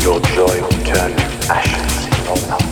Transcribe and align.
In 0.00 0.04
the 0.04 0.14
midst 0.14 0.38
of 0.38 0.84
darkness, 0.84 1.48
light 1.48 1.64
persists. 2.28 2.67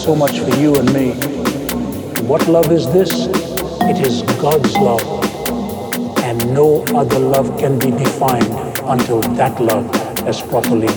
So 0.00 0.16
much 0.16 0.38
for 0.40 0.48
you 0.56 0.74
and 0.76 0.90
me. 0.94 1.10
What 2.26 2.48
love 2.48 2.72
is 2.72 2.90
this? 2.90 3.10
It 3.82 4.00
is 4.06 4.22
God's 4.40 4.74
love. 4.78 5.02
And 6.20 6.54
no 6.54 6.82
other 6.94 7.18
love 7.18 7.58
can 7.58 7.78
be 7.78 7.90
defined 7.90 8.54
until 8.84 9.20
that 9.36 9.60
love 9.60 9.94
has 10.24 10.40
properly 10.40 10.88